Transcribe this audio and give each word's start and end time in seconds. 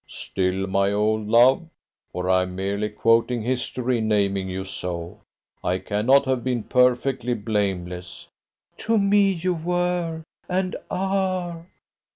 "Still, 0.07 0.65
my 0.65 0.91
old 0.91 1.27
love! 1.27 1.69
for 2.11 2.27
I 2.27 2.41
am 2.41 2.55
merely 2.55 2.89
quoting 2.89 3.43
history 3.43 3.99
in 3.99 4.07
naming 4.07 4.49
you 4.49 4.63
so 4.63 5.21
I 5.63 5.77
cannot 5.77 6.25
have 6.25 6.43
been 6.43 6.63
perfectly 6.63 7.35
blameless." 7.35 8.27
"To 8.77 8.97
me 8.97 9.31
you 9.31 9.53
were, 9.53 10.23
and 10.49 10.75
are." 10.89 11.67